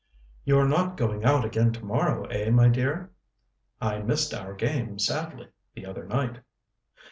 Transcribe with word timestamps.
"You're 0.45 0.67
not 0.67 0.97
going 0.97 1.23
out 1.25 1.45
again 1.45 1.71
tomorrow, 1.71 2.23
eh, 2.25 2.49
my 2.49 2.69
dear? 2.69 3.11
I 3.79 3.99
missed 3.99 4.33
our 4.33 4.55
game 4.55 4.97
sadly 4.97 5.49
the 5.75 5.85
other 5.85 6.07
night." 6.07 6.39